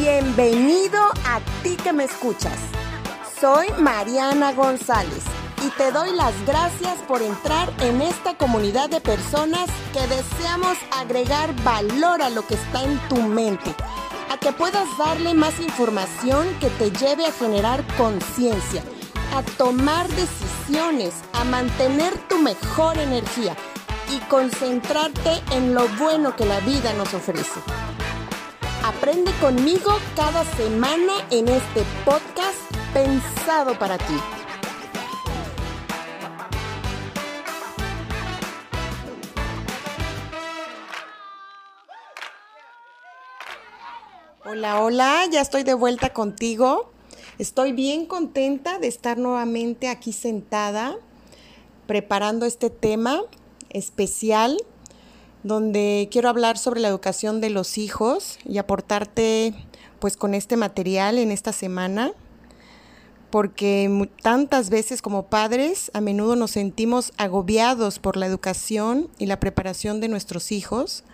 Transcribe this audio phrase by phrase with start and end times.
[0.00, 2.56] Bienvenido a ti que me escuchas.
[3.40, 5.24] Soy Mariana González
[5.66, 11.52] y te doy las gracias por entrar en esta comunidad de personas que deseamos agregar
[11.64, 13.74] valor a lo que está en tu mente,
[14.30, 18.84] a que puedas darle más información que te lleve a generar conciencia,
[19.34, 23.56] a tomar decisiones, a mantener tu mejor energía
[24.14, 27.87] y concentrarte en lo bueno que la vida nos ofrece.
[28.88, 32.56] Aprende conmigo cada semana en este podcast
[32.94, 34.14] pensado para ti.
[44.46, 46.90] Hola, hola, ya estoy de vuelta contigo.
[47.38, 50.96] Estoy bien contenta de estar nuevamente aquí sentada
[51.86, 53.20] preparando este tema
[53.68, 54.56] especial
[55.42, 59.54] donde quiero hablar sobre la educación de los hijos y aportarte
[59.98, 62.12] pues con este material en esta semana,
[63.30, 69.40] porque tantas veces como padres a menudo nos sentimos agobiados por la educación y la
[69.40, 71.04] preparación de nuestros hijos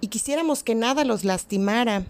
[0.00, 2.04] y quisiéramos que nada los lastimara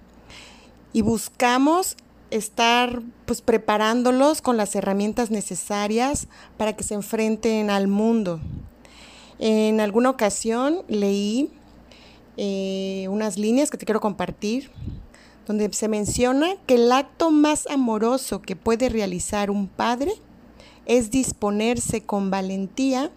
[0.92, 1.96] y buscamos
[2.30, 8.40] estar pues preparándolos con las herramientas necesarias para que se enfrenten al mundo.
[9.38, 11.50] En alguna ocasión leí
[12.36, 14.70] eh, unas líneas que te quiero compartir,
[15.46, 20.12] donde se menciona que el acto más amoroso que puede realizar un padre
[20.86, 23.10] es disponerse con valentía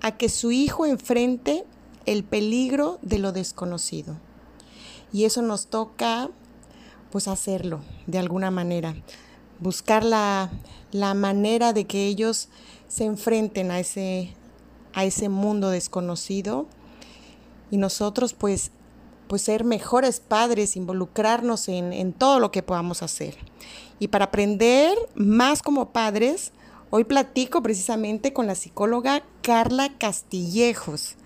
[0.00, 1.64] a que su hijo enfrente
[2.06, 4.16] el peligro de lo desconocido.
[5.12, 6.30] Y eso nos toca
[7.10, 8.96] pues hacerlo de alguna manera,
[9.60, 10.50] buscar la,
[10.90, 12.48] la manera de que ellos
[12.88, 14.34] se enfrenten a ese,
[14.94, 16.66] a ese mundo desconocido
[17.70, 18.70] y nosotros pues,
[19.28, 23.36] pues ser mejores padres, involucrarnos en, en todo lo que podamos hacer.
[23.98, 26.52] Y para aprender más como padres,
[26.90, 31.16] hoy platico precisamente con la psicóloga Carla Castillejos,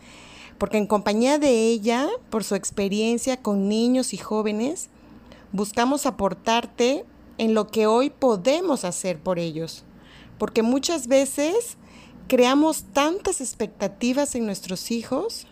[0.59, 4.91] porque en compañía de ella, por su experiencia con niños y jóvenes,
[5.53, 7.05] buscamos aportarte
[7.39, 9.85] en lo que hoy podemos hacer por ellos.
[10.39, 11.77] Porque muchas veces
[12.29, 15.47] creamos tantas expectativas en nuestros hijos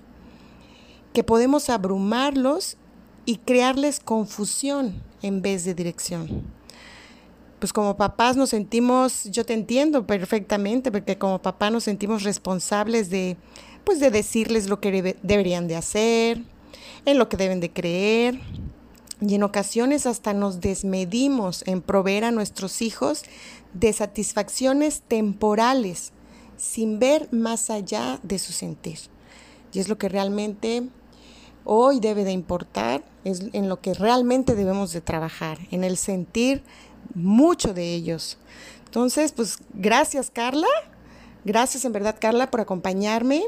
[1.13, 2.77] que podemos abrumarlos
[3.25, 6.45] y crearles confusión en vez de dirección.
[7.59, 13.09] Pues como papás nos sentimos, yo te entiendo perfectamente, porque como papá nos sentimos responsables
[13.09, 13.39] de,
[13.85, 16.43] pues de decirles lo que deberían de hacer,
[17.07, 18.39] en lo que deben de creer,
[19.23, 23.25] y en ocasiones hasta nos desmedimos en proveer a nuestros hijos
[23.73, 26.13] de satisfacciones temporales
[26.57, 28.99] sin ver más allá de su sentir.
[29.73, 30.89] Y es lo que realmente
[31.65, 36.63] hoy debe de importar, es en lo que realmente debemos de trabajar, en el sentir
[37.15, 38.39] mucho de ellos.
[38.85, 40.69] Entonces, pues gracias Carla,
[41.45, 43.45] gracias en verdad Carla por acompañarme.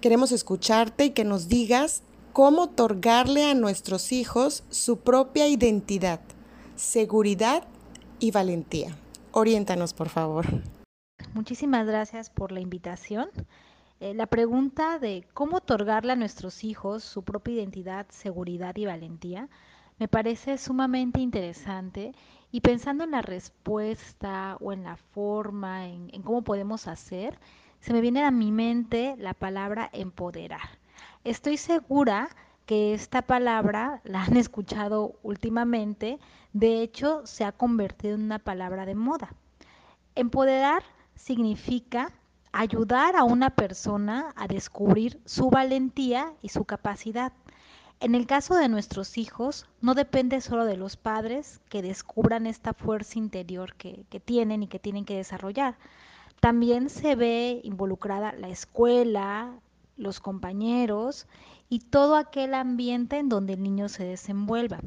[0.00, 2.02] Queremos escucharte y que nos digas
[2.32, 6.20] cómo otorgarle a nuestros hijos su propia identidad,
[6.76, 7.64] seguridad
[8.20, 8.96] y valentía.
[9.32, 10.46] Oriéntanos, por favor.
[11.36, 13.28] Muchísimas gracias por la invitación.
[14.00, 19.50] Eh, la pregunta de cómo otorgarle a nuestros hijos su propia identidad, seguridad y valentía
[19.98, 22.14] me parece sumamente interesante
[22.50, 27.38] y pensando en la respuesta o en la forma, en, en cómo podemos hacer,
[27.80, 30.78] se me viene a mi mente la palabra empoderar.
[31.22, 32.30] Estoy segura
[32.64, 36.18] que esta palabra la han escuchado últimamente,
[36.54, 39.34] de hecho se ha convertido en una palabra de moda.
[40.14, 40.82] Empoderar
[41.16, 42.12] significa
[42.52, 47.32] ayudar a una persona a descubrir su valentía y su capacidad.
[48.00, 52.74] En el caso de nuestros hijos, no depende solo de los padres que descubran esta
[52.74, 55.76] fuerza interior que, que, tienen y que tienen que desarrollar.
[56.40, 59.52] También se ve involucrada la escuela,
[59.96, 61.26] los compañeros
[61.68, 64.80] y todo aquel ambiente en donde el niño se desenvuelva.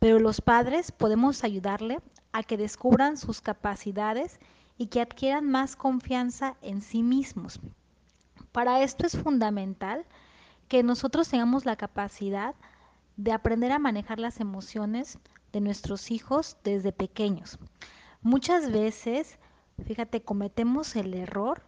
[0.00, 1.98] Pero los padres podemos ayudarle
[2.32, 4.40] a que descubran sus capacidades
[4.80, 7.60] y que adquieran más confianza en sí mismos.
[8.50, 10.06] Para esto es fundamental
[10.68, 12.54] que nosotros tengamos la capacidad
[13.18, 15.18] de aprender a manejar las emociones
[15.52, 17.58] de nuestros hijos desde pequeños.
[18.22, 19.38] Muchas veces,
[19.84, 21.62] fíjate, cometemos el error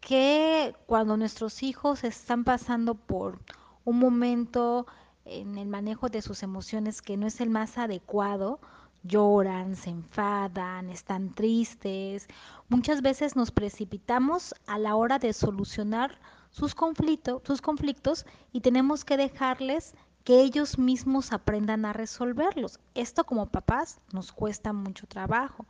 [0.00, 3.38] que cuando nuestros hijos están pasando por
[3.84, 4.88] un momento
[5.24, 8.58] en el manejo de sus emociones que no es el más adecuado,
[9.02, 12.28] lloran, se enfadan, están tristes.
[12.68, 16.18] Muchas veces nos precipitamos a la hora de solucionar
[16.50, 19.94] sus, conflictos, sus conflictos y tenemos que dejarles
[20.24, 22.78] que ellos mismos aprendan a resolverlos.
[22.94, 25.66] Esto como papás nos cuesta mucho trabajo.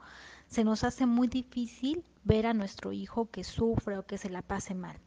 [0.46, 4.42] Se nos hace muy difícil ver a nuestro hijo que sufre o que se la
[4.42, 4.98] pase mal.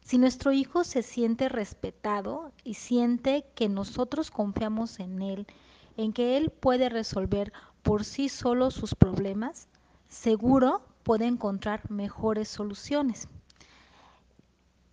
[0.00, 5.46] Si nuestro hijo se siente respetado y siente que nosotros confiamos en él,
[5.96, 7.52] en que él puede resolver
[7.82, 9.68] por sí solo sus problemas,
[10.08, 13.28] seguro puede encontrar mejores soluciones.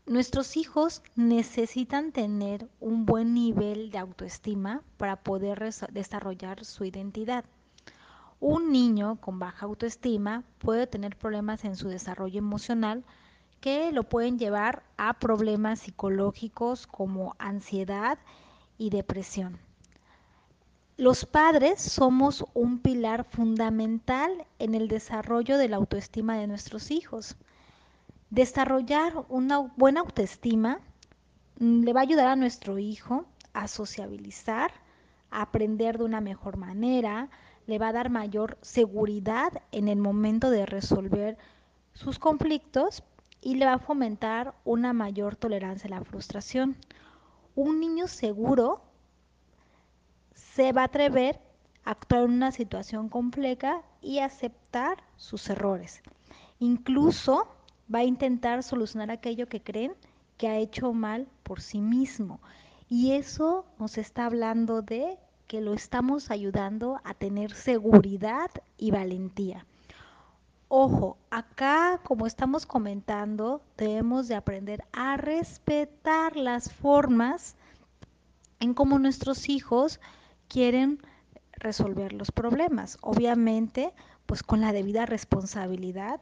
[0.05, 7.45] Nuestros hijos necesitan tener un buen nivel de autoestima para poder desarrollar su identidad.
[8.39, 13.03] Un niño con baja autoestima puede tener problemas en su desarrollo emocional
[13.61, 18.17] que lo pueden llevar a problemas psicológicos como ansiedad
[18.77, 19.59] y depresión.
[20.99, 27.37] Los padres somos un pilar fundamental en el desarrollo de la autoestima de nuestros hijos.
[28.31, 30.81] Desarrollar una buena autoestima
[31.57, 33.23] le va a ayudar a nuestro hijo
[33.53, 34.73] a sociabilizar,
[35.31, 37.29] a aprender de una mejor manera,
[37.65, 41.37] le va a dar mayor seguridad en el momento de resolver
[41.93, 43.03] sus conflictos
[43.39, 46.75] y le va a fomentar una mayor tolerancia a la frustración.
[47.55, 48.88] Un niño seguro
[50.59, 51.39] se va a atrever
[51.85, 56.01] a actuar en una situación compleja y aceptar sus errores.
[56.59, 57.47] Incluso
[57.93, 59.93] va a intentar solucionar aquello que creen
[60.35, 62.41] que ha hecho mal por sí mismo.
[62.89, 65.17] Y eso nos está hablando de
[65.47, 69.65] que lo estamos ayudando a tener seguridad y valentía.
[70.67, 77.55] Ojo, acá como estamos comentando, debemos de aprender a respetar las formas
[78.59, 80.01] en cómo nuestros hijos
[80.49, 80.99] quieren
[81.53, 82.97] resolver los problemas.
[83.01, 83.93] Obviamente,
[84.25, 86.19] pues con la debida responsabilidad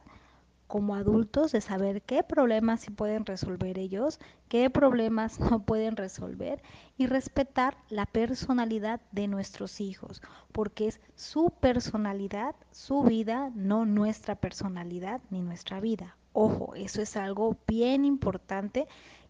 [0.68, 6.62] como adultos de saber qué problemas sí pueden resolver ellos, qué problemas no pueden resolver
[6.96, 10.22] y respetar la personalidad de nuestros hijos,
[10.52, 16.16] porque es su personalidad, su vida, no nuestra personalidad ni nuestra vida.
[16.34, 18.86] Ojo, eso es algo bien importante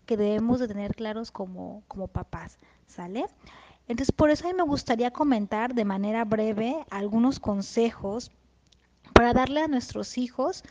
[0.07, 3.27] que debemos de tener claros como, como papás, ¿sale?
[3.89, 8.31] Entonces, por eso a mí me gustaría comentar de manera breve algunos consejos
[9.15, 10.63] para darle a nuestros hijos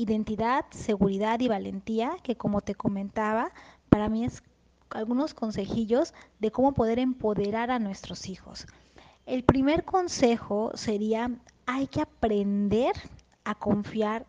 [0.00, 3.52] identidad, seguridad y valentía, que como te comentaba,
[3.88, 4.42] para mí es
[4.90, 8.66] algunos consejillos de cómo poder empoderar a nuestros hijos.
[9.26, 11.30] El primer consejo sería,
[11.66, 12.94] hay que aprender
[13.44, 14.26] a confiar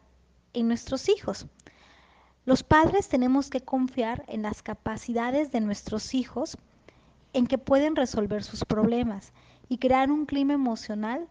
[0.54, 1.48] en nuestros hijos.
[2.46, 6.58] Los padres tenemos que confiar en las capacidades de nuestros hijos,
[7.34, 9.34] en que pueden resolver sus problemas
[9.70, 11.28] y crear un clima emocional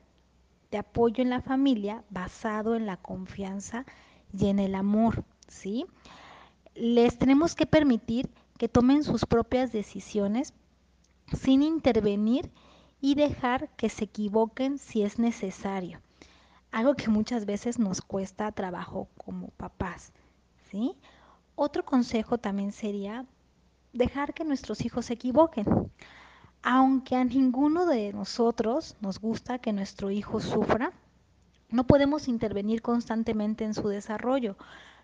[0.70, 3.85] de apoyo en la familia basado en la confianza
[4.32, 5.87] y en el amor, ¿sí?
[6.75, 10.55] Les tenemos que permitir que tomen sus propias decisiones
[11.32, 12.50] sin intervenir
[13.00, 16.00] y dejar que se equivoquen si es necesario.
[16.70, 20.12] Algo que muchas veces nos cuesta trabajo como papás,
[20.70, 20.96] ¿sí?
[21.56, 23.26] Otro consejo también sería
[23.92, 25.66] dejar que nuestros hijos se equivoquen.
[26.62, 30.92] Aunque a ninguno de nosotros nos gusta que nuestro hijo sufra,
[31.70, 34.56] no podemos intervenir constantemente en su desarrollo.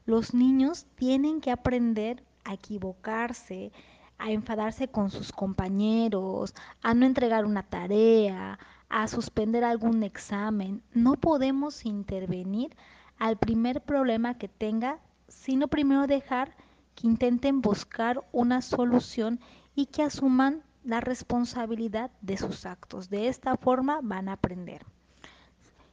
[0.04, 3.72] Los niños tienen que aprender a equivocarse,
[4.18, 8.58] a enfadarse con sus compañeros, a no entregar una tarea,
[8.88, 10.82] a suspender algún examen.
[10.92, 12.76] No podemos intervenir
[13.18, 16.54] al primer problema que tenga, sino primero dejar
[16.96, 19.38] que intenten buscar una solución
[19.76, 23.10] y que asuman la responsabilidad de sus actos.
[23.10, 24.84] De esta forma van a aprender.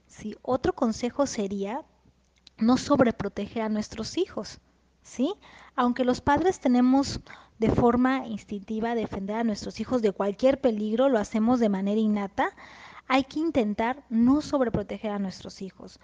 [0.07, 0.35] ¿sí?
[0.41, 1.83] Otro consejo sería
[2.57, 4.59] no sobreproteger a nuestros hijos,
[5.01, 5.33] ¿sí?
[5.75, 7.19] Aunque los padres tenemos
[7.59, 12.55] de forma instintiva defender a nuestros hijos de cualquier peligro, lo hacemos de manera innata,
[13.07, 15.99] hay que intentar no sobreproteger a nuestros hijos.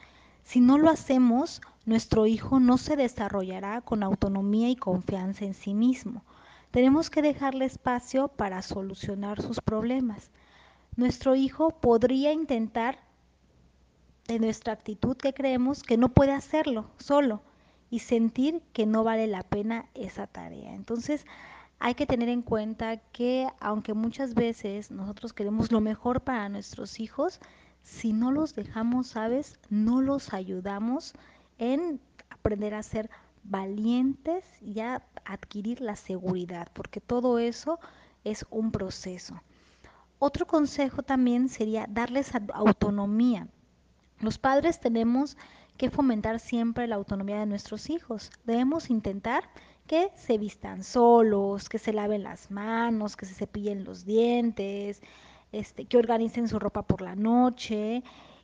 [0.49, 5.75] Si no lo hacemos, nuestro hijo no se desarrollará con autonomía y confianza en sí
[5.75, 6.23] mismo.
[6.71, 10.31] Tenemos que dejarle espacio para solucionar sus problemas.
[10.95, 12.97] Nuestro hijo podría intentar
[14.27, 17.43] de nuestra actitud que creemos que no puede hacerlo solo
[17.91, 20.73] y sentir que no vale la pena esa tarea.
[20.73, 21.27] Entonces,
[21.77, 26.99] hay que tener en cuenta que aunque muchas veces nosotros queremos lo mejor para nuestros
[26.99, 27.39] hijos,
[27.83, 31.13] si no los dejamos, sabes, no los ayudamos
[31.57, 33.09] en aprender a ser
[33.43, 37.79] valientes y a adquirir la seguridad, porque todo eso
[38.24, 39.41] es un proceso.
[40.19, 43.48] Otro consejo también sería darles autonomía.
[44.19, 45.38] Los padres tenemos
[45.77, 48.31] que fomentar siempre la autonomía de nuestros hijos.
[48.43, 49.43] Debemos intentar
[49.88, 55.01] que se vistan solos, que se laven las manos, que se cepillen los dientes,
[55.51, 58.03] este, que organicen su ropa por la noche,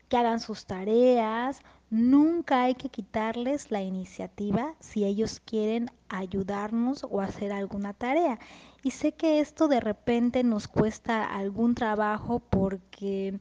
[0.10, 1.62] que hagan sus tareas.
[1.90, 8.40] Nunca hay que quitarles la iniciativa si ellos quieren ayudarnos o hacer alguna tarea.
[8.84, 13.40] Y sé que esto de repente nos cuesta algún trabajo porque,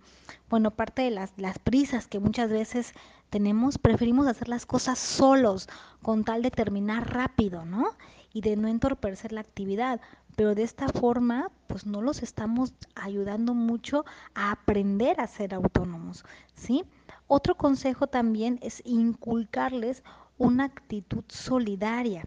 [0.48, 2.94] bueno, parte de las, las prisas que muchas veces
[3.30, 5.68] tenemos, preferimos hacer las cosas solos
[6.02, 7.88] con tal de terminar rápido, ¿no?
[8.32, 10.00] Y de no entorpecer la actividad.
[10.36, 16.24] Pero de esta forma, pues no los estamos ayudando mucho a aprender a ser autónomos,
[16.54, 16.84] ¿sí?
[17.26, 20.02] Otro consejo también es inculcarles
[20.38, 22.26] una actitud solidaria.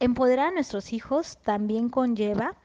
[0.00, 2.56] Empoderar a nuestros hijos también conlleva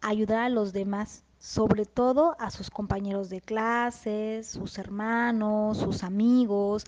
[0.00, 6.84] ayudar a los demás, sobre todo a sus compañeros de clase, sus hermanos, sus amigos.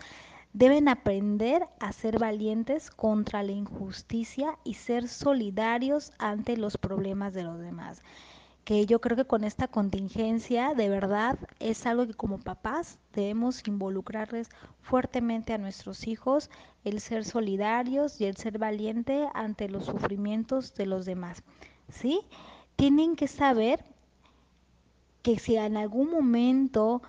[0.53, 7.45] Deben aprender a ser valientes contra la injusticia y ser solidarios ante los problemas de
[7.45, 8.03] los demás
[8.65, 13.67] que yo creo que con esta contingencia de verdad es algo que como papás debemos
[13.67, 14.49] involucrarles
[14.81, 16.51] fuertemente a nuestros hijos,
[16.85, 21.43] el ser solidarios y el ser valiente ante los sufrimientos de los demás.
[21.89, 22.21] ¿Sí?
[22.77, 23.85] Tienen que saber
[25.23, 27.03] que si en algún momento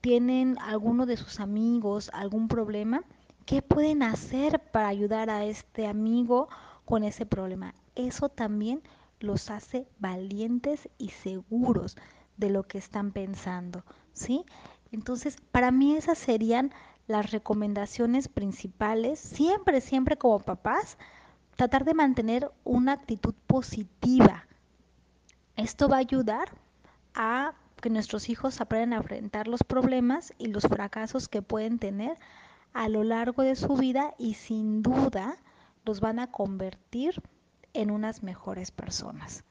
[0.00, 3.02] tienen alguno de sus amigos algún problema,
[3.46, 6.48] ¿qué pueden hacer para ayudar a este amigo
[6.84, 7.74] con ese problema?
[7.94, 8.82] Eso también
[9.20, 11.96] los hace valientes y seguros
[12.36, 14.44] de lo que están pensando, ¿sí?
[14.92, 16.72] Entonces, para mí esas serían
[17.06, 20.98] las recomendaciones principales, siempre, siempre como papás,
[21.56, 24.46] tratar de mantener una actitud positiva.
[25.56, 26.50] Esto va a ayudar
[27.14, 32.18] a que nuestros hijos aprendan a enfrentar los problemas y los fracasos que pueden tener
[32.72, 35.36] a lo largo de su vida y sin duda
[35.84, 37.22] los van a convertir
[37.72, 39.44] en unas mejores personas.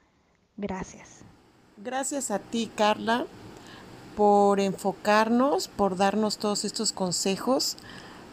[0.56, 1.20] Gracias.
[1.76, 3.26] Gracias a ti, Carla,
[4.16, 7.76] por enfocarnos, por darnos todos estos consejos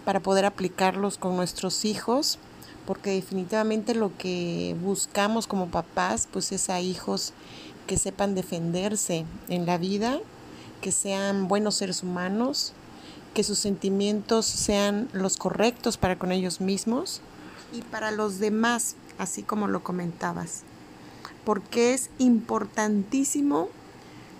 [0.03, 2.39] para poder aplicarlos con nuestros hijos,
[2.85, 7.33] porque definitivamente lo que buscamos como papás, pues es a hijos
[7.87, 10.19] que sepan defenderse en la vida,
[10.81, 12.73] que sean buenos seres humanos,
[13.33, 17.21] que sus sentimientos sean los correctos para con ellos mismos
[17.73, 20.63] y para los demás, así como lo comentabas,
[21.43, 23.69] porque es importantísimo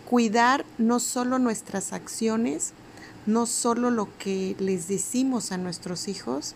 [0.06, 2.74] cuidar no solo nuestras acciones,
[3.26, 6.56] no solo lo que les decimos a nuestros hijos,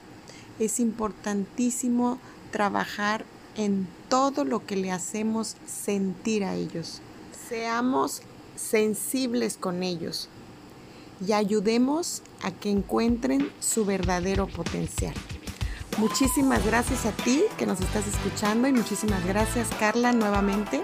[0.59, 2.19] es importantísimo
[2.51, 3.25] trabajar
[3.55, 7.01] en todo lo que le hacemos sentir a ellos.
[7.47, 8.21] Seamos
[8.55, 10.29] sensibles con ellos
[11.25, 15.13] y ayudemos a que encuentren su verdadero potencial.
[15.97, 20.81] Muchísimas gracias a ti que nos estás escuchando y muchísimas gracias Carla nuevamente.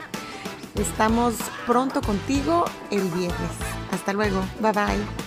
[0.76, 3.52] Estamos pronto contigo el viernes.
[3.92, 4.42] Hasta luego.
[4.60, 5.26] Bye bye.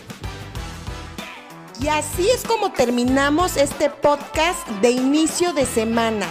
[1.81, 6.27] Y así es como terminamos este podcast de inicio de semana.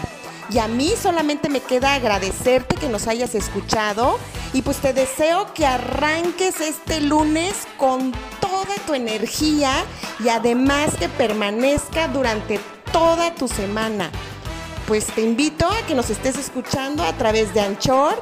[0.49, 4.17] Y a mí solamente me queda agradecerte que nos hayas escuchado
[4.53, 9.71] y pues te deseo que arranques este lunes con toda tu energía
[10.23, 12.59] y además que permanezca durante
[12.91, 14.09] toda tu semana.
[14.87, 18.21] Pues te invito a que nos estés escuchando a través de Anchor,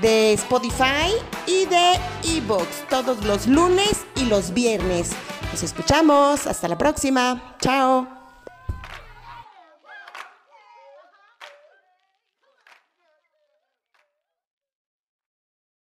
[0.00, 1.12] de Spotify
[1.46, 1.98] y de
[2.36, 5.10] eBooks todos los lunes y los viernes.
[5.50, 6.46] Nos escuchamos.
[6.46, 7.56] Hasta la próxima.
[7.60, 8.15] Chao.